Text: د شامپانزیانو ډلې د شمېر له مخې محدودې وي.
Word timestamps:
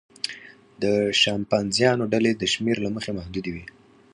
د 0.81 0.83
شامپانزیانو 1.21 2.05
ډلې 2.13 2.31
د 2.37 2.43
شمېر 2.53 2.77
له 2.85 2.89
مخې 2.95 3.11
محدودې 3.17 3.51
وي. 3.55 3.65